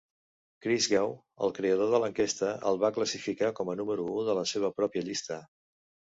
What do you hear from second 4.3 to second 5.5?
de la seva pròpia llista.